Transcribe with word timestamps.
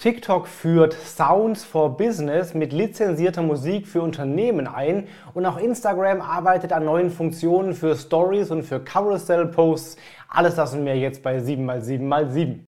TikTok 0.00 0.48
führt 0.48 0.94
Sounds 0.94 1.62
for 1.62 1.94
Business 1.94 2.54
mit 2.54 2.72
lizenzierter 2.72 3.42
Musik 3.42 3.86
für 3.86 4.00
Unternehmen 4.00 4.66
ein 4.66 5.08
und 5.34 5.44
auch 5.44 5.58
Instagram 5.58 6.22
arbeitet 6.22 6.72
an 6.72 6.86
neuen 6.86 7.10
Funktionen 7.10 7.74
für 7.74 7.94
Stories 7.94 8.50
und 8.50 8.62
für 8.62 8.80
Carousel 8.80 9.48
Posts. 9.48 9.98
Alles 10.30 10.54
das 10.54 10.72
und 10.72 10.84
mehr 10.84 10.96
jetzt 10.96 11.22
bei 11.22 11.36
7x7x7. 11.40 12.69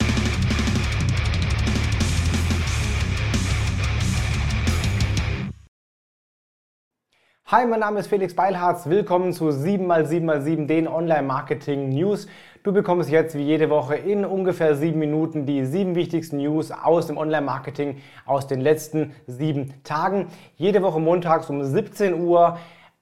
Hi, 7.47 7.63
mein 7.67 7.81
Name 7.81 7.99
ist 7.99 8.07
Felix 8.07 8.35
Beilharz. 8.35 8.89
Willkommen 8.89 9.31
zu 9.31 9.49
7x7x7, 9.49 10.65
den 10.65 10.87
Online-Marketing-News. 10.87 12.25
Du 12.63 12.73
bekommst 12.73 13.11
jetzt 13.11 13.37
wie 13.37 13.43
jede 13.43 13.69
Woche 13.69 13.93
in 13.93 14.25
ungefähr 14.25 14.75
sieben 14.75 14.97
Minuten 14.97 15.45
die 15.45 15.63
sieben 15.63 15.93
wichtigsten 15.93 16.37
News 16.37 16.71
aus 16.71 17.05
dem 17.05 17.19
Online-Marketing 17.19 18.01
aus 18.25 18.47
den 18.47 18.61
letzten 18.61 19.13
sieben 19.27 19.75
Tagen. 19.83 20.29
Jede 20.55 20.81
Woche 20.81 20.99
montags 20.99 21.47
um 21.51 21.63
17 21.63 22.19
Uhr 22.19 22.57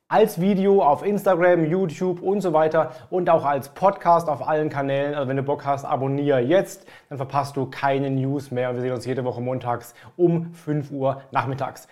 als 0.10 0.42
Video 0.42 0.84
auf 0.84 1.06
Instagram, 1.06 1.64
YouTube 1.64 2.22
und 2.22 2.42
so 2.42 2.52
weiter 2.52 2.92
und 3.10 3.30
auch 3.30 3.46
als 3.46 3.70
Podcast 3.70 4.28
auf 4.28 4.46
allen 4.46 4.68
Kanälen. 4.68 5.16
Also 5.16 5.30
wenn 5.30 5.38
du 5.38 5.44
Bock 5.44 5.64
hast, 5.64 5.86
abonniere 5.86 6.42
jetzt, 6.42 6.86
dann 7.08 7.18
verpasst 7.18 7.56
du 7.56 7.68
keine 7.68 8.10
News 8.10 8.52
mehr. 8.52 8.72
Und 8.72 8.76
wir 8.76 8.82
sehen 8.82 8.92
uns 8.92 9.06
jede 9.06 9.24
Woche 9.24 9.40
montags 9.40 9.96
um 10.18 10.54
5 10.54 10.92
Uhr 10.92 11.22
nachmittags. 11.32 11.88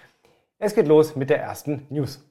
Es 0.59 0.75
geht 0.75 0.89
los 0.89 1.16
mit 1.16 1.30
der 1.30 1.41
ersten 1.41 1.88
News. 1.89 2.22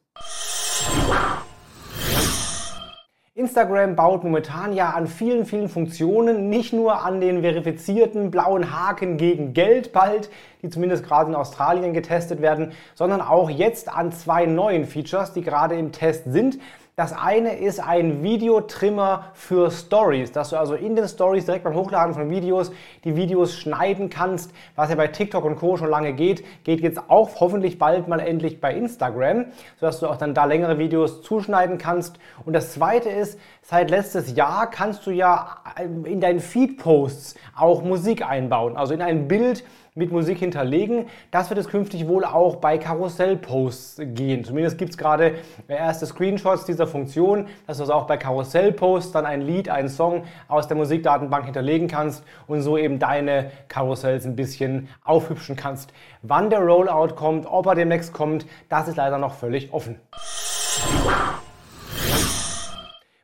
Instagram 3.35 3.97
baut 3.97 4.23
momentan 4.23 4.73
ja 4.73 4.91
an 4.91 5.07
vielen, 5.07 5.47
vielen 5.47 5.69
Funktionen, 5.69 6.51
nicht 6.51 6.73
nur 6.73 7.05
an 7.05 7.21
den 7.21 7.41
verifizierten 7.41 8.31
blauen 8.31 8.71
Haken 8.71 9.17
gegen 9.17 9.55
Geld 9.55 9.93
bald, 9.93 10.31
die 10.63 10.69
zumindest 10.69 11.05
gerade 11.05 11.31
in 11.31 11.35
Australien 11.35 11.93
getestet 11.93 12.41
werden, 12.43 12.73
sondern 12.95 13.21
auch 13.21 13.51
jetzt 13.51 13.89
an 13.89 14.13
zwei 14.13 14.47
neuen 14.47 14.85
Features, 14.85 15.33
die 15.33 15.43
gerade 15.43 15.77
im 15.77 15.93
Test 15.93 16.25
sind. 16.27 16.59
Das 17.01 17.15
eine 17.15 17.57
ist 17.57 17.81
ein 17.81 18.23
Videotrimmer 18.23 19.31
für 19.33 19.71
Stories, 19.71 20.33
dass 20.33 20.51
du 20.51 20.59
also 20.59 20.75
in 20.75 20.97
den 20.97 21.09
Stories 21.09 21.47
direkt 21.47 21.65
beim 21.65 21.75
Hochladen 21.75 22.13
von 22.13 22.29
Videos 22.29 22.73
die 23.05 23.17
Videos 23.17 23.57
schneiden 23.57 24.11
kannst, 24.11 24.53
was 24.77 24.91
ja 24.91 24.97
bei 24.97 25.07
TikTok 25.07 25.43
und 25.47 25.57
Co. 25.57 25.79
schon 25.79 25.89
lange 25.89 26.13
geht, 26.13 26.45
geht 26.63 26.81
jetzt 26.81 27.01
auch 27.09 27.41
hoffentlich 27.41 27.79
bald 27.79 28.07
mal 28.07 28.21
endlich 28.21 28.61
bei 28.61 28.75
Instagram, 28.75 29.47
sodass 29.79 30.01
du 30.01 30.09
auch 30.09 30.19
dann 30.19 30.35
da 30.35 30.45
längere 30.45 30.79
Videos 30.79 31.23
zuschneiden 31.23 31.79
kannst. 31.79 32.19
Und 32.45 32.53
das 32.53 32.73
zweite 32.73 33.09
ist, 33.09 33.41
seit 33.63 33.89
letztes 33.89 34.37
Jahr 34.37 34.69
kannst 34.69 35.07
du 35.07 35.11
ja 35.11 35.57
in 36.05 36.21
deinen 36.21 36.41
Feed-Posts 36.41 37.35
auch 37.57 37.83
Musik 37.83 38.29
einbauen, 38.29 38.77
also 38.77 38.93
in 38.93 39.01
ein 39.01 39.27
Bild 39.27 39.65
mit 39.95 40.13
Musik 40.13 40.39
hinterlegen. 40.39 41.07
Das 41.31 41.51
wird 41.51 41.59
es 41.59 41.69
künftig 41.69 42.07
wohl 42.09 42.25
auch 42.25 42.57
bei 42.57 42.79
Karussellposts 42.79 44.01
gehen. 44.15 44.45
Zumindest 44.45 44.79
gibt 44.79 44.91
es 44.91 44.99
gerade 44.99 45.35
erste 45.69 46.07
Screenshots 46.07 46.65
dieser 46.65 46.87
Funktion, 46.87 47.47
dass 47.67 47.79
du 47.79 47.85
also 47.85 47.95
auch 47.95 48.07
bei 48.07 48.17
Karussellposts 48.17 49.13
dann 49.13 49.27
ein 49.27 49.41
Lied, 49.41 49.69
einen 49.69 49.89
Song 49.89 50.25
aus 50.49 50.69
der 50.69 50.77
Musikdatenbank 50.77 51.45
hinterlegen 51.45 51.89
kannst 51.89 52.25
und 52.47 52.63
so 52.63 52.77
eben 52.77 52.99
deine 52.99 53.51
Karussells 53.69 54.27
ein 54.27 54.37
bisschen 54.37 54.89
aufhübschen 55.05 55.57
kannst. 55.57 55.93
Wann 56.23 56.51
der 56.51 56.61
Rollout 56.61 57.15
kommt, 57.15 57.47
ob 57.47 57.67
er 57.67 57.75
demnächst 57.75 58.13
kommt, 58.13 58.47
das 58.69 58.89
ist 58.89 58.97
leider 58.97 59.19
noch 59.19 59.35
völlig 59.35 59.73
offen. 59.73 59.97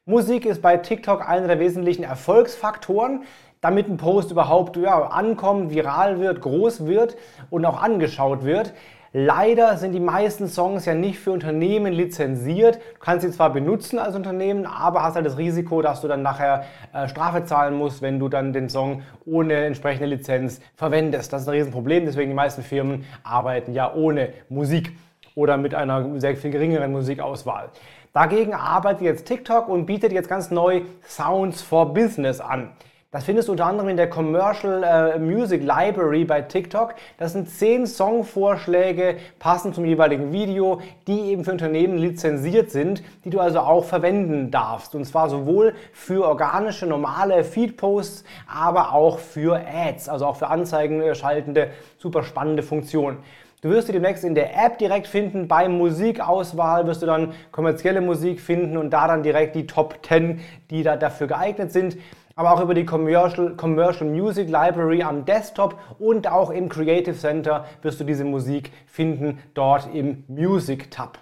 Musik 0.09 0.47
ist 0.47 0.63
bei 0.63 0.77
TikTok 0.77 1.29
einer 1.29 1.49
der 1.49 1.59
wesentlichen 1.59 2.05
Erfolgsfaktoren 2.05 3.25
damit 3.61 3.89
ein 3.89 3.97
Post 3.97 4.31
überhaupt 4.31 4.77
ja, 4.77 5.05
ankommt, 5.09 5.73
viral 5.75 6.21
wird, 6.21 6.43
groß 6.43 6.87
wird 6.87 7.17
und 7.51 7.65
auch 7.65 7.83
angeschaut 7.83 8.45
wird. 8.45 8.73
Leider 9.13 9.77
sind 9.79 9.91
die 9.91 9.99
meisten 9.99 10.47
Songs 10.47 10.85
ja 10.85 10.95
nicht 10.95 11.19
für 11.19 11.33
Unternehmen 11.33 11.93
lizenziert. 11.93 12.77
Du 12.77 13.01
kannst 13.01 13.27
sie 13.27 13.33
zwar 13.33 13.53
benutzen 13.53 13.99
als 13.99 14.15
Unternehmen, 14.15 14.65
aber 14.65 15.03
hast 15.03 15.17
halt 15.17 15.27
das 15.27 15.39
Risiko, 15.39 15.83
dass 15.83 16.03
du 16.03 16.07
dann 16.07 16.23
nachher 16.23 16.67
äh, 16.93 17.09
Strafe 17.09 17.43
zahlen 17.43 17.75
musst, 17.75 18.01
wenn 18.01 18.21
du 18.21 18.29
dann 18.29 18.53
den 18.53 18.69
Song 18.69 19.03
ohne 19.25 19.55
entsprechende 19.65 20.07
Lizenz 20.07 20.61
verwendest. 20.77 21.33
Das 21.33 21.43
ist 21.43 21.49
ein 21.49 21.55
Riesenproblem, 21.55 22.05
deswegen 22.05 22.31
die 22.31 22.37
meisten 22.37 22.63
Firmen 22.63 23.07
arbeiten 23.25 23.73
ja 23.73 23.93
ohne 23.93 24.29
Musik 24.49 24.93
oder 25.35 25.57
mit 25.57 25.75
einer 25.75 26.21
sehr 26.21 26.37
viel 26.37 26.53
geringeren 26.53 26.93
Musikauswahl. 26.93 27.71
Dagegen 28.17 28.55
arbeitet 28.55 29.03
jetzt 29.03 29.27
TikTok 29.27 29.69
und 29.69 29.85
bietet 29.85 30.11
jetzt 30.11 30.31
ganz 30.31 30.51
neu 30.51 30.85
Sounds 31.07 31.61
for 31.61 31.93
Business 31.93 32.41
an. 32.41 32.71
Das 33.13 33.23
findest 33.23 33.47
du 33.47 33.53
unter 33.53 33.67
anderem 33.67 33.89
in 33.89 33.97
der 33.97 34.11
Commercial 34.11 34.83
äh, 34.83 35.19
Music 35.21 35.63
Library 35.63 36.25
bei 36.25 36.43
TikTok. 36.43 36.97
Das 37.19 37.35
sind 37.35 37.49
zehn 37.49 37.87
Songvorschläge 37.87 39.19
passend 39.39 39.77
zum 39.77 39.85
jeweiligen 39.85 40.33
Video, 40.33 40.81
die 41.07 41.31
eben 41.31 41.45
für 41.45 41.53
Unternehmen 41.53 41.99
lizenziert 41.99 42.73
sind, 42.73 43.05
die 43.25 43.31
du 43.31 43.39
also 43.39 43.61
auch 43.61 43.85
verwenden 43.85 44.51
darfst. 44.51 44.97
Und 44.97 45.05
zwar 45.05 45.31
sowohl 45.31 45.75
für 45.93 46.27
organische, 46.27 46.87
normale 46.87 47.45
Feed-Posts, 47.45 48.25
aber 48.53 48.93
auch 48.93 49.21
für 49.21 49.55
Ads, 49.55 50.09
also 50.09 50.27
auch 50.27 50.37
für 50.37 50.49
Anzeigen 50.49 51.01
äh, 51.01 51.15
schaltende, 51.15 51.71
super 51.99 52.25
spannende 52.25 52.65
Funktionen. 52.65 53.19
Du 53.63 53.71
wirst 53.71 53.87
sie 53.87 53.93
demnächst 53.93 54.25
in 54.25 54.35
der 54.35 54.55
App 54.63 54.79
direkt 54.79 55.07
finden. 55.07 55.47
Bei 55.47 55.69
Musikauswahl 55.69 56.87
wirst 56.89 57.03
du 57.03 57.07
dann 57.07 57.35
kommerzielle 57.53 58.01
Musik 58.01 58.41
finden 58.41 58.77
und 58.77 58.91
da 58.91 59.07
dann 59.07 59.23
direkt 59.23 59.55
die 59.55 59.67
Top 59.67 60.05
10, 60.05 60.41
die 60.71 60.83
da 60.83 60.97
dafür 60.97 61.29
geeignet 61.29 61.73
sind 61.73 61.97
aber 62.37 62.53
auch 62.53 62.61
über 62.61 62.75
die 62.75 62.85
Commercial, 62.85 63.57
Commercial 63.57 64.09
Music 64.09 64.49
Library 64.49 65.03
am 65.03 65.25
Desktop 65.25 65.75
und 65.99 66.31
auch 66.31 66.51
im 66.51 66.69
Creative 66.69 67.17
Center 67.17 67.65
wirst 67.81 67.99
du 67.99 68.05
diese 68.05 68.25
Musik 68.25 68.71
finden, 68.87 69.39
dort 69.55 69.89
im 69.93 70.25
Music 70.29 70.91
Tab. 70.91 71.19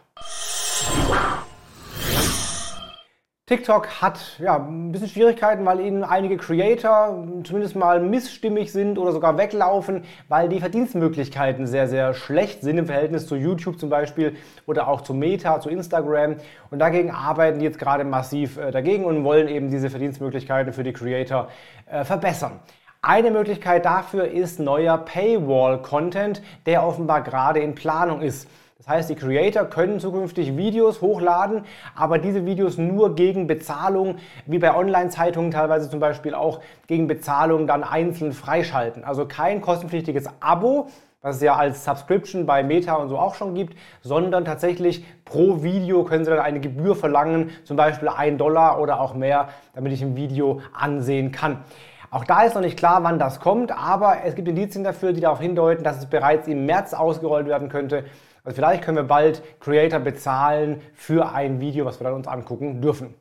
TikTok 3.46 4.00
hat 4.00 4.38
ja, 4.38 4.56
ein 4.56 4.90
bisschen 4.90 5.08
Schwierigkeiten, 5.08 5.66
weil 5.66 5.80
ihnen 5.80 6.02
einige 6.02 6.38
Creator 6.38 7.28
zumindest 7.44 7.76
mal 7.76 8.00
missstimmig 8.00 8.72
sind 8.72 8.98
oder 8.98 9.12
sogar 9.12 9.36
weglaufen, 9.36 10.04
weil 10.28 10.48
die 10.48 10.60
Verdienstmöglichkeiten 10.60 11.66
sehr, 11.66 11.86
sehr 11.86 12.14
schlecht 12.14 12.62
sind 12.62 12.78
im 12.78 12.86
Verhältnis 12.86 13.26
zu 13.26 13.36
YouTube 13.36 13.78
zum 13.78 13.90
Beispiel 13.90 14.34
oder 14.64 14.88
auch 14.88 15.02
zu 15.02 15.12
Meta, 15.12 15.60
zu 15.60 15.68
Instagram. 15.68 16.36
Und 16.70 16.78
dagegen 16.78 17.10
arbeiten 17.10 17.58
die 17.58 17.66
jetzt 17.66 17.78
gerade 17.78 18.04
massiv 18.04 18.56
äh, 18.56 18.70
dagegen 18.70 19.04
und 19.04 19.24
wollen 19.24 19.48
eben 19.48 19.68
diese 19.68 19.90
Verdienstmöglichkeiten 19.90 20.72
für 20.72 20.82
die 20.82 20.94
Creator 20.94 21.48
äh, 21.84 22.02
verbessern. 22.02 22.60
Eine 23.02 23.30
Möglichkeit 23.30 23.84
dafür 23.84 24.26
ist 24.26 24.58
neuer 24.58 24.96
Paywall-Content, 24.96 26.40
der 26.64 26.82
offenbar 26.82 27.20
gerade 27.20 27.60
in 27.60 27.74
Planung 27.74 28.22
ist. 28.22 28.48
Das 28.84 28.96
heißt, 28.96 29.10
die 29.10 29.14
Creator 29.14 29.64
können 29.64 29.98
zukünftig 29.98 30.58
Videos 30.58 31.00
hochladen, 31.00 31.64
aber 31.96 32.18
diese 32.18 32.44
Videos 32.44 32.76
nur 32.76 33.14
gegen 33.14 33.46
Bezahlung, 33.46 34.16
wie 34.44 34.58
bei 34.58 34.76
Online-Zeitungen 34.76 35.50
teilweise 35.50 35.88
zum 35.88 36.00
Beispiel 36.00 36.34
auch 36.34 36.60
gegen 36.86 37.06
Bezahlung 37.06 37.66
dann 37.66 37.82
einzeln 37.82 38.34
freischalten. 38.34 39.02
Also 39.02 39.24
kein 39.24 39.62
kostenpflichtiges 39.62 40.26
Abo, 40.40 40.88
was 41.22 41.36
es 41.36 41.42
ja 41.42 41.56
als 41.56 41.82
Subscription 41.86 42.44
bei 42.44 42.62
Meta 42.62 42.96
und 42.96 43.08
so 43.08 43.18
auch 43.18 43.36
schon 43.36 43.54
gibt, 43.54 43.74
sondern 44.02 44.44
tatsächlich 44.44 45.02
pro 45.24 45.62
Video 45.62 46.04
können 46.04 46.26
Sie 46.26 46.30
dann 46.30 46.40
eine 46.40 46.60
Gebühr 46.60 46.94
verlangen, 46.94 47.52
zum 47.64 47.78
Beispiel 47.78 48.08
1 48.10 48.36
Dollar 48.36 48.78
oder 48.82 49.00
auch 49.00 49.14
mehr, 49.14 49.48
damit 49.74 49.94
ich 49.94 50.02
ein 50.02 50.14
Video 50.14 50.60
ansehen 50.78 51.32
kann. 51.32 51.64
Auch 52.10 52.24
da 52.24 52.42
ist 52.42 52.54
noch 52.54 52.60
nicht 52.60 52.78
klar, 52.78 53.02
wann 53.02 53.18
das 53.18 53.40
kommt, 53.40 53.72
aber 53.72 54.18
es 54.26 54.34
gibt 54.34 54.46
Indizien 54.46 54.84
dafür, 54.84 55.14
die 55.14 55.22
darauf 55.22 55.40
hindeuten, 55.40 55.82
dass 55.82 55.98
es 55.98 56.06
bereits 56.06 56.46
im 56.46 56.66
März 56.66 56.92
ausgerollt 56.92 57.46
werden 57.46 57.70
könnte. 57.70 58.04
Also 58.46 58.56
vielleicht 58.56 58.84
können 58.84 58.98
wir 58.98 59.04
bald 59.04 59.42
Creator 59.58 60.00
bezahlen 60.00 60.82
für 60.94 61.32
ein 61.32 61.60
Video, 61.60 61.86
was 61.86 61.98
wir 61.98 62.04
dann 62.04 62.12
uns 62.12 62.28
angucken 62.28 62.82
dürfen. 62.82 63.14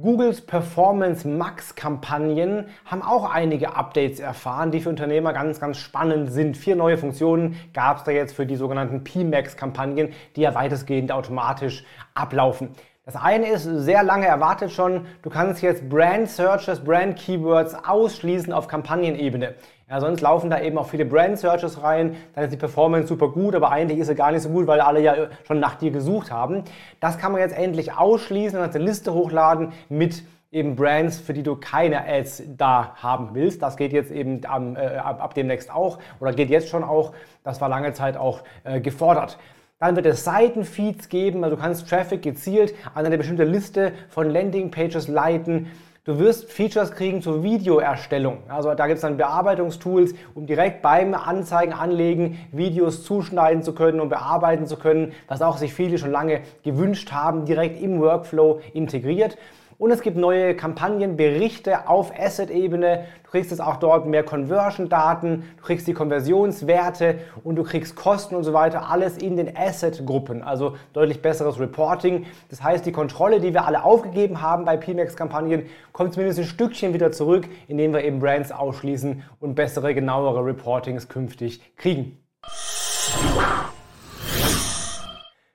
Googles 0.00 0.40
Performance 0.40 1.28
Max 1.28 1.74
Kampagnen 1.74 2.68
haben 2.86 3.02
auch 3.02 3.30
einige 3.30 3.76
Updates 3.76 4.18
erfahren, 4.18 4.70
die 4.70 4.80
für 4.80 4.88
Unternehmer 4.88 5.34
ganz, 5.34 5.60
ganz 5.60 5.76
spannend 5.76 6.32
sind. 6.32 6.56
Vier 6.56 6.74
neue 6.74 6.96
Funktionen 6.96 7.56
gab 7.74 7.98
es 7.98 8.04
da 8.04 8.12
jetzt 8.12 8.34
für 8.34 8.46
die 8.46 8.56
sogenannten 8.56 9.04
PMAX 9.04 9.58
Kampagnen, 9.58 10.14
die 10.36 10.40
ja 10.40 10.54
weitestgehend 10.54 11.12
automatisch 11.12 11.84
ablaufen. 12.14 12.70
Das 13.06 13.16
eine 13.16 13.48
ist 13.48 13.64
sehr 13.64 14.02
lange 14.02 14.26
erwartet 14.26 14.72
schon, 14.72 15.04
du 15.20 15.28
kannst 15.28 15.60
jetzt 15.60 15.90
Brand 15.90 16.26
Searches, 16.26 16.82
Brand 16.82 17.18
Keywords 17.18 17.74
ausschließen 17.74 18.50
auf 18.50 18.66
Kampagnenebene. 18.66 19.56
Ja, 19.90 20.00
sonst 20.00 20.22
laufen 20.22 20.48
da 20.48 20.58
eben 20.62 20.78
auch 20.78 20.88
viele 20.88 21.04
Brand 21.04 21.38
Searches 21.38 21.82
rein, 21.82 22.16
dann 22.34 22.44
ist 22.44 22.54
die 22.54 22.56
Performance 22.56 23.08
super 23.08 23.28
gut, 23.28 23.54
aber 23.54 23.70
eigentlich 23.70 23.98
ist 23.98 24.06
sie 24.06 24.14
gar 24.14 24.32
nicht 24.32 24.40
so 24.40 24.48
gut, 24.48 24.66
weil 24.66 24.80
alle 24.80 25.02
ja 25.02 25.14
schon 25.46 25.60
nach 25.60 25.74
dir 25.74 25.90
gesucht 25.90 26.30
haben. 26.30 26.64
Das 27.00 27.18
kann 27.18 27.32
man 27.32 27.42
jetzt 27.42 27.54
endlich 27.54 27.92
ausschließen 27.92 28.58
und 28.58 28.74
eine 28.74 28.82
Liste 28.82 29.12
hochladen 29.12 29.74
mit 29.90 30.24
eben 30.50 30.74
Brands, 30.74 31.18
für 31.18 31.34
die 31.34 31.42
du 31.42 31.56
keine 31.56 32.06
Ads 32.08 32.44
da 32.56 32.94
haben 32.96 33.34
willst. 33.34 33.60
Das 33.60 33.76
geht 33.76 33.92
jetzt 33.92 34.12
eben 34.12 34.44
äh, 34.44 34.46
ab, 34.46 35.22
ab 35.22 35.34
demnächst 35.34 35.70
auch 35.70 35.98
oder 36.20 36.32
geht 36.32 36.48
jetzt 36.48 36.70
schon 36.70 36.82
auch. 36.82 37.12
Das 37.42 37.60
war 37.60 37.68
lange 37.68 37.92
Zeit 37.92 38.16
auch 38.16 38.40
äh, 38.62 38.80
gefordert. 38.80 39.36
Dann 39.84 39.96
wird 39.96 40.06
es 40.06 40.24
Seitenfeeds 40.24 41.10
geben, 41.10 41.44
also 41.44 41.56
du 41.56 41.60
kannst 41.60 41.90
Traffic 41.90 42.22
gezielt 42.22 42.74
an 42.94 43.04
eine 43.04 43.18
bestimmte 43.18 43.44
Liste 43.44 43.92
von 44.08 44.30
Landingpages 44.30 45.08
leiten. 45.08 45.66
Du 46.04 46.18
wirst 46.18 46.50
Features 46.50 46.92
kriegen 46.92 47.20
zur 47.20 47.42
Videoerstellung. 47.42 48.38
Also 48.48 48.72
da 48.72 48.86
gibt 48.86 48.96
es 48.96 49.02
dann 49.02 49.18
Bearbeitungstools, 49.18 50.14
um 50.34 50.46
direkt 50.46 50.80
beim 50.80 51.12
Anzeigen 51.12 51.74
anlegen 51.74 52.38
Videos 52.50 53.04
zuschneiden 53.04 53.62
zu 53.62 53.74
können 53.74 54.00
und 54.00 54.08
bearbeiten 54.08 54.66
zu 54.66 54.78
können, 54.78 55.12
was 55.28 55.42
auch 55.42 55.58
sich 55.58 55.74
viele 55.74 55.98
schon 55.98 56.10
lange 56.10 56.40
gewünscht 56.62 57.12
haben, 57.12 57.44
direkt 57.44 57.78
im 57.78 58.00
Workflow 58.00 58.62
integriert. 58.72 59.36
Und 59.84 59.90
es 59.90 60.00
gibt 60.00 60.16
neue 60.16 60.56
Kampagnenberichte 60.56 61.90
auf 61.90 62.10
Asset-Ebene. 62.18 63.04
Du 63.22 63.30
kriegst 63.30 63.50
jetzt 63.50 63.60
auch 63.60 63.76
dort 63.76 64.06
mehr 64.06 64.22
Conversion-Daten, 64.22 65.44
du 65.58 65.62
kriegst 65.62 65.86
die 65.86 65.92
Konversionswerte 65.92 67.18
und 67.42 67.56
du 67.56 67.64
kriegst 67.64 67.94
Kosten 67.94 68.34
und 68.34 68.44
so 68.44 68.54
weiter. 68.54 68.88
Alles 68.88 69.18
in 69.18 69.36
den 69.36 69.54
Asset-Gruppen, 69.54 70.42
also 70.42 70.76
deutlich 70.94 71.20
besseres 71.20 71.60
Reporting. 71.60 72.24
Das 72.48 72.62
heißt, 72.62 72.86
die 72.86 72.92
Kontrolle, 72.92 73.40
die 73.40 73.52
wir 73.52 73.66
alle 73.66 73.84
aufgegeben 73.84 74.40
haben 74.40 74.64
bei 74.64 74.78
PMAX-Kampagnen, 74.78 75.66
kommt 75.92 76.14
zumindest 76.14 76.38
ein 76.38 76.46
Stückchen 76.46 76.94
wieder 76.94 77.12
zurück, 77.12 77.46
indem 77.68 77.92
wir 77.92 78.02
eben 78.04 78.20
Brands 78.20 78.52
ausschließen 78.52 79.22
und 79.38 79.54
bessere, 79.54 79.92
genauere 79.92 80.46
Reportings 80.46 81.10
künftig 81.10 81.60
kriegen. 81.76 82.16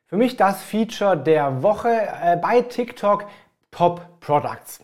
Für 0.05 0.17
mich 0.17 0.37
das 0.37 0.61
Feature 0.61 1.17
der 1.17 1.63
Woche 1.63 1.89
äh, 1.89 2.37
bei 2.37 2.61
TikTok 2.61 3.25
Top 3.71 4.01
Products. 4.19 4.83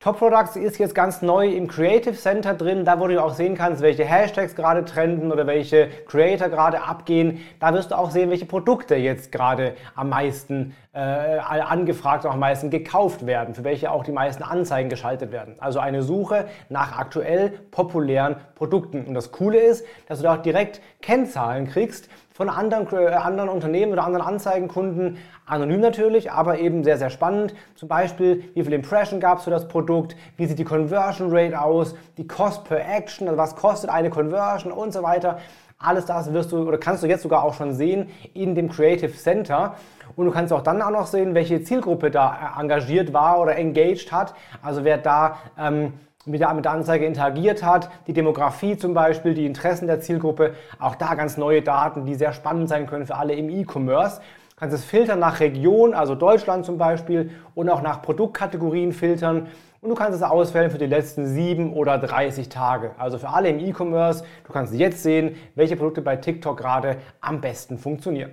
Top 0.00 0.18
Products 0.18 0.54
ist 0.56 0.78
jetzt 0.78 0.94
ganz 0.94 1.22
neu 1.22 1.48
im 1.48 1.66
Creative 1.66 2.14
Center 2.14 2.52
drin, 2.52 2.84
da 2.84 3.00
wo 3.00 3.06
du 3.06 3.22
auch 3.22 3.32
sehen 3.32 3.54
kannst, 3.56 3.80
welche 3.80 4.04
Hashtags 4.04 4.54
gerade 4.54 4.84
trenden 4.84 5.32
oder 5.32 5.46
welche 5.46 5.88
Creator 6.06 6.50
gerade 6.50 6.82
abgehen. 6.82 7.40
Da 7.58 7.72
wirst 7.72 7.90
du 7.90 7.96
auch 7.96 8.10
sehen, 8.10 8.28
welche 8.28 8.44
Produkte 8.44 8.96
jetzt 8.96 9.32
gerade 9.32 9.76
am 9.94 10.10
meisten 10.10 10.74
äh, 10.92 10.98
angefragt 10.98 12.26
und 12.26 12.32
am 12.32 12.40
meisten 12.40 12.68
gekauft 12.68 13.24
werden, 13.24 13.54
für 13.54 13.64
welche 13.64 13.90
auch 13.90 14.04
die 14.04 14.12
meisten 14.12 14.42
Anzeigen 14.42 14.90
geschaltet 14.90 15.32
werden. 15.32 15.54
Also 15.58 15.78
eine 15.78 16.02
Suche 16.02 16.48
nach 16.68 16.98
aktuell 16.98 17.48
populären 17.70 18.36
Produkten. 18.56 19.06
Und 19.06 19.14
das 19.14 19.32
Coole 19.32 19.58
ist, 19.58 19.86
dass 20.06 20.18
du 20.18 20.24
da 20.24 20.34
auch 20.34 20.42
direkt 20.42 20.82
Kennzahlen 21.00 21.66
kriegst, 21.66 22.10
von 22.34 22.50
anderen, 22.50 22.88
äh, 22.92 23.12
anderen 23.14 23.48
Unternehmen 23.48 23.92
oder 23.92 24.04
anderen 24.04 24.26
Anzeigenkunden, 24.26 25.18
anonym 25.46 25.80
natürlich, 25.80 26.32
aber 26.32 26.58
eben 26.58 26.82
sehr, 26.82 26.98
sehr 26.98 27.10
spannend. 27.10 27.54
Zum 27.76 27.88
Beispiel, 27.88 28.50
wie 28.54 28.64
viel 28.64 28.72
Impression 28.72 29.20
gab 29.20 29.38
es 29.38 29.44
für 29.44 29.50
das 29.50 29.68
Produkt, 29.68 30.16
wie 30.36 30.46
sieht 30.46 30.58
die 30.58 30.64
Conversion 30.64 31.28
Rate 31.30 31.60
aus, 31.60 31.94
die 32.18 32.26
Cost 32.26 32.64
per 32.64 32.80
Action, 32.80 33.28
also 33.28 33.38
was 33.38 33.54
kostet 33.54 33.88
eine 33.88 34.10
Conversion 34.10 34.72
und 34.72 34.92
so 34.92 35.04
weiter. 35.04 35.38
Alles 35.78 36.06
das 36.06 36.32
wirst 36.32 36.50
du 36.50 36.66
oder 36.66 36.78
kannst 36.78 37.04
du 37.04 37.06
jetzt 37.06 37.22
sogar 37.22 37.44
auch 37.44 37.54
schon 37.54 37.72
sehen 37.72 38.10
in 38.32 38.56
dem 38.56 38.68
Creative 38.68 39.12
Center. 39.12 39.76
Und 40.16 40.26
du 40.26 40.32
kannst 40.32 40.52
auch 40.52 40.62
dann 40.62 40.82
auch 40.82 40.90
noch 40.90 41.06
sehen, 41.06 41.34
welche 41.36 41.62
Zielgruppe 41.62 42.10
da 42.10 42.56
äh, 42.56 42.60
engagiert 42.60 43.12
war 43.12 43.40
oder 43.40 43.54
engaged 43.54 44.10
hat. 44.10 44.34
Also 44.60 44.82
wer 44.82 44.98
da 44.98 45.38
ähm, 45.56 45.92
mit 46.26 46.40
der, 46.40 46.54
mit 46.54 46.64
der 46.64 46.72
Anzeige 46.72 47.04
interagiert 47.04 47.62
hat, 47.62 47.90
die 48.06 48.12
Demografie 48.12 48.76
zum 48.76 48.94
Beispiel, 48.94 49.34
die 49.34 49.46
Interessen 49.46 49.86
der 49.86 50.00
Zielgruppe, 50.00 50.54
auch 50.78 50.94
da 50.94 51.14
ganz 51.14 51.36
neue 51.36 51.62
Daten, 51.62 52.06
die 52.06 52.14
sehr 52.14 52.32
spannend 52.32 52.68
sein 52.68 52.86
können 52.86 53.06
für 53.06 53.16
alle 53.16 53.34
im 53.34 53.50
E-Commerce. 53.50 54.20
Du 54.50 54.56
kannst 54.56 54.74
es 54.74 54.84
filtern 54.84 55.18
nach 55.18 55.40
Region, 55.40 55.94
also 55.94 56.14
Deutschland 56.14 56.64
zum 56.64 56.78
Beispiel, 56.78 57.30
und 57.54 57.68
auch 57.68 57.82
nach 57.82 58.02
Produktkategorien 58.02 58.92
filtern. 58.92 59.48
Und 59.80 59.90
du 59.90 59.96
kannst 59.96 60.16
es 60.16 60.22
auswählen 60.22 60.70
für 60.70 60.78
die 60.78 60.86
letzten 60.86 61.26
7 61.26 61.74
oder 61.74 61.98
30 61.98 62.48
Tage. 62.48 62.92
Also 62.96 63.18
für 63.18 63.28
alle 63.28 63.50
im 63.50 63.58
E-Commerce. 63.58 64.24
Du 64.46 64.52
kannst 64.52 64.72
jetzt 64.72 65.02
sehen, 65.02 65.36
welche 65.56 65.76
Produkte 65.76 66.00
bei 66.02 66.16
TikTok 66.16 66.56
gerade 66.56 66.96
am 67.20 67.40
besten 67.40 67.76
funktionieren. 67.76 68.30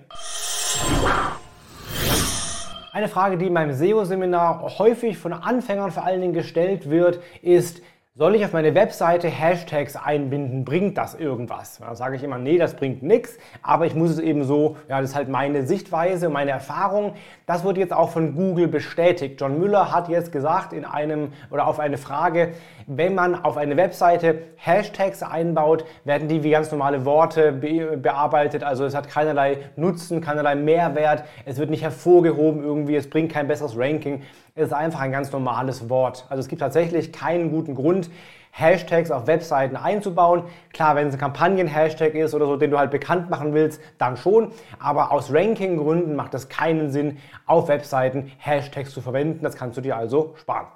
Eine 2.93 3.07
Frage, 3.07 3.37
die 3.37 3.47
in 3.47 3.53
meinem 3.53 3.71
SEO-Seminar 3.71 4.77
häufig 4.77 5.17
von 5.17 5.31
Anfängern 5.31 5.91
vor 5.91 6.03
allen 6.03 6.19
Dingen 6.19 6.33
gestellt 6.33 6.89
wird, 6.89 7.21
ist, 7.41 7.81
soll 8.13 8.35
ich 8.35 8.43
auf 8.43 8.51
meine 8.51 8.75
Webseite 8.75 9.29
Hashtags 9.29 9.95
einbinden? 9.95 10.65
Bringt 10.65 10.97
das 10.97 11.15
irgendwas? 11.15 11.79
Da 11.79 11.95
sage 11.95 12.17
ich 12.17 12.23
immer, 12.23 12.37
nee, 12.37 12.57
das 12.57 12.75
bringt 12.75 13.01
nichts, 13.01 13.37
aber 13.63 13.85
ich 13.85 13.95
muss 13.95 14.11
es 14.11 14.19
eben 14.19 14.43
so, 14.43 14.75
ja, 14.89 14.99
das 14.99 15.11
ist 15.11 15.15
halt 15.15 15.29
meine 15.29 15.65
Sichtweise, 15.65 16.27
meine 16.27 16.51
Erfahrung. 16.51 17.13
Das 17.45 17.63
wurde 17.63 17.79
jetzt 17.79 17.93
auch 17.93 18.09
von 18.09 18.35
Google 18.35 18.67
bestätigt. 18.67 19.39
John 19.39 19.57
Müller 19.59 19.93
hat 19.93 20.09
jetzt 20.09 20.33
gesagt 20.33 20.73
in 20.73 20.83
einem 20.83 21.31
oder 21.51 21.67
auf 21.67 21.79
eine 21.79 21.97
Frage, 21.97 22.51
wenn 22.85 23.15
man 23.15 23.45
auf 23.45 23.55
eine 23.55 23.77
Webseite 23.77 24.39
Hashtags 24.57 25.23
einbaut, 25.23 25.85
werden 26.03 26.27
die 26.27 26.43
wie 26.43 26.51
ganz 26.51 26.69
normale 26.69 27.05
Worte 27.05 27.53
be 27.53 27.95
bearbeitet. 27.95 28.61
Also 28.61 28.83
es 28.83 28.93
hat 28.93 29.07
keinerlei 29.07 29.59
Nutzen, 29.77 30.19
keinerlei 30.19 30.55
Mehrwert. 30.55 31.23
Es 31.45 31.59
wird 31.59 31.69
nicht 31.69 31.83
hervorgehoben 31.83 32.61
irgendwie, 32.61 32.97
es 32.97 33.09
bringt 33.09 33.31
kein 33.31 33.47
besseres 33.47 33.77
Ranking. 33.77 34.23
Es 34.53 34.67
ist 34.67 34.73
einfach 34.73 34.99
ein 34.99 35.13
ganz 35.13 35.31
normales 35.31 35.89
Wort. 35.89 36.25
Also 36.29 36.41
es 36.41 36.49
gibt 36.49 36.59
tatsächlich 36.61 37.13
keinen 37.13 37.51
guten 37.51 37.73
Grund, 37.73 38.09
Hashtags 38.51 39.09
auf 39.09 39.25
Webseiten 39.25 39.77
einzubauen. 39.77 40.43
Klar, 40.73 40.95
wenn 40.95 41.07
es 41.07 41.13
ein 41.13 41.19
Kampagnen-Hashtag 41.19 42.15
ist 42.15 42.33
oder 42.33 42.47
so, 42.47 42.57
den 42.57 42.69
du 42.69 42.77
halt 42.77 42.91
bekannt 42.91 43.29
machen 43.29 43.53
willst, 43.53 43.81
dann 43.97 44.17
schon. 44.17 44.51
Aber 44.77 45.13
aus 45.13 45.33
Ranking-Gründen 45.33 46.15
macht 46.15 46.33
es 46.33 46.49
keinen 46.49 46.91
Sinn, 46.91 47.17
auf 47.45 47.69
Webseiten 47.69 48.29
Hashtags 48.39 48.91
zu 48.91 48.99
verwenden. 48.99 49.41
Das 49.41 49.55
kannst 49.55 49.77
du 49.77 49.81
dir 49.81 49.95
also 49.95 50.35
sparen. 50.37 50.67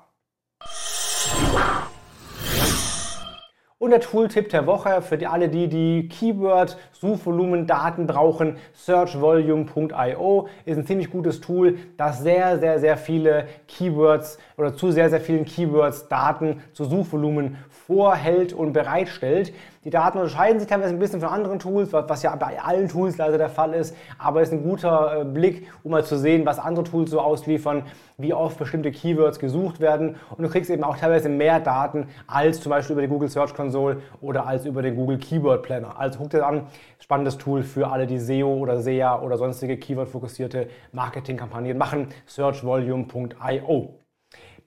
Und 3.86 3.92
der 3.92 4.02
Tooltip 4.02 4.50
der 4.50 4.66
Woche 4.66 5.04
für 5.04 5.16
die, 5.16 5.28
alle, 5.28 5.48
die 5.48 5.68
die 5.68 6.08
Keyword-Suchvolumen-Daten 6.08 8.08
brauchen, 8.08 8.58
searchvolume.io 8.74 10.48
ist 10.66 10.78
ein 10.80 10.88
ziemlich 10.88 11.12
gutes 11.12 11.40
Tool, 11.40 11.78
das 11.96 12.22
sehr, 12.22 12.58
sehr, 12.58 12.80
sehr 12.80 12.98
viele 12.98 13.46
Keywords 13.68 14.40
oder 14.58 14.76
zu 14.76 14.92
sehr, 14.92 15.10
sehr 15.10 15.22
vielen 15.22 15.46
Keywords 15.46 16.08
Daten 16.08 16.62
zu 16.74 16.86
Suchvolumen 16.86 17.58
vorhält 17.70 18.54
und 18.54 18.74
bereitstellt. 18.74 19.54
Die 19.84 19.92
Daten 19.92 20.18
unterscheiden 20.18 20.60
sich 20.60 20.68
teilweise 20.68 20.94
ein 20.94 21.00
bisschen 21.00 21.20
von 21.22 21.30
anderen 21.30 21.60
Tools, 21.60 21.94
was 21.94 22.24
ja 22.24 22.36
bei 22.36 22.60
allen 22.60 22.88
Tools 22.88 23.18
leider 23.18 23.38
der 23.38 23.50
Fall 23.50 23.74
ist, 23.74 23.96
aber 24.18 24.42
es 24.42 24.50
ist 24.50 24.56
ein 24.56 24.64
guter 24.64 25.22
äh, 25.22 25.26
Blick, 25.26 25.68
um 25.84 25.92
mal 25.92 26.04
zu 26.04 26.18
sehen, 26.18 26.46
was 26.46 26.58
andere 26.58 26.86
Tools 26.86 27.12
so 27.12 27.20
ausliefern, 27.20 27.84
wie 28.18 28.34
oft 28.34 28.58
bestimmte 28.58 28.92
Keywords 28.92 29.38
gesucht 29.38 29.80
werden 29.80 30.16
und 30.36 30.44
du 30.44 30.50
kriegst 30.50 30.72
eben 30.72 30.84
auch 30.84 30.98
teilweise 30.98 31.30
mehr 31.30 31.60
Daten 31.60 32.08
als 32.26 32.62
zum 32.62 32.72
Beispiel 32.72 32.94
über 32.94 33.02
die 33.04 33.08
Google 33.08 33.30
Search 33.30 33.54
Console 33.54 33.98
oder 34.22 34.48
als 34.48 34.66
über 34.66 34.82
den 34.82 34.96
Google 34.96 35.20
Keyword 35.20 35.62
Planner. 35.62 36.00
Also 36.00 36.18
guck 36.18 36.32
dir 36.32 36.46
an, 36.48 36.68
spannendes 37.00 37.38
Tool 37.38 37.62
für 37.62 37.92
alle, 37.92 38.08
die 38.08 38.18
SEO 38.18 38.56
oder 38.56 38.82
SEA 38.82 39.22
oder 39.22 39.38
sonstige 39.38 39.78
Keyword-fokussierte 39.78 40.68
Marketingkampagnen 40.94 41.78
machen, 41.78 42.08
searchvolume.io. 42.26 44.05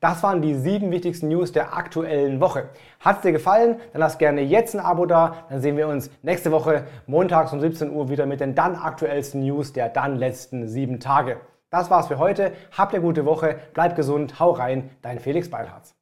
Das 0.00 0.22
waren 0.22 0.42
die 0.42 0.54
sieben 0.54 0.92
wichtigsten 0.92 1.28
News 1.28 1.50
der 1.50 1.76
aktuellen 1.76 2.40
Woche. 2.40 2.68
Hat 3.00 3.16
es 3.16 3.22
dir 3.22 3.32
gefallen? 3.32 3.80
Dann 3.92 4.00
lass 4.00 4.18
gerne 4.18 4.42
jetzt 4.42 4.74
ein 4.74 4.80
Abo 4.80 5.06
da. 5.06 5.44
Dann 5.48 5.60
sehen 5.60 5.76
wir 5.76 5.88
uns 5.88 6.10
nächste 6.22 6.52
Woche 6.52 6.84
montags 7.06 7.52
um 7.52 7.60
17 7.60 7.90
Uhr 7.90 8.08
wieder 8.08 8.26
mit 8.26 8.40
den 8.40 8.54
dann 8.54 8.76
aktuellsten 8.76 9.42
News 9.42 9.72
der 9.72 9.88
dann 9.88 10.16
letzten 10.16 10.68
sieben 10.68 11.00
Tage. 11.00 11.38
Das 11.70 11.90
war's 11.90 12.06
für 12.06 12.18
heute. 12.18 12.52
Habt 12.76 12.94
eine 12.94 13.02
gute 13.02 13.26
Woche, 13.26 13.56
bleibt 13.74 13.96
gesund, 13.96 14.38
hau 14.38 14.52
rein, 14.52 14.90
dein 15.02 15.18
Felix 15.18 15.50
Beilharz. 15.50 15.97